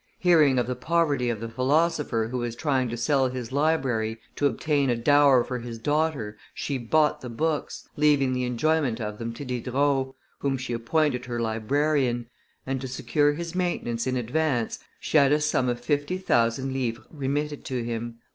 [0.17, 4.47] Hearing of the poverty of the philosopher who was trying to sell his library to
[4.47, 9.31] obtain a dower for his daughter, she bought the books, leaving the enjoyment of them
[9.33, 12.25] to Diderot, whom she appointed her librarian,
[12.65, 17.05] and, to secure his maintenance in advance, she had a sum of fifty thousand livres
[17.11, 18.17] remitted to him.